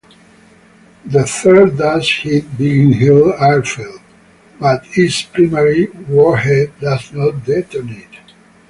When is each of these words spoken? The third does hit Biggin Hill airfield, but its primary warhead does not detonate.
The 1.05 1.27
third 1.27 1.77
does 1.77 2.09
hit 2.09 2.57
Biggin 2.57 2.93
Hill 2.93 3.33
airfield, 3.35 4.01
but 4.59 4.81
its 4.97 5.21
primary 5.21 5.89
warhead 6.09 6.73
does 6.79 7.13
not 7.13 7.45
detonate. 7.45 8.17